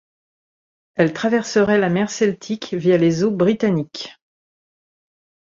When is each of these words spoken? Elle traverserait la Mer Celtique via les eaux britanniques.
Elle 0.95 1.13
traverserait 1.13 1.77
la 1.77 1.89
Mer 1.91 2.09
Celtique 2.09 2.73
via 2.73 2.97
les 2.97 3.23
eaux 3.23 3.29
britanniques. 3.29 4.15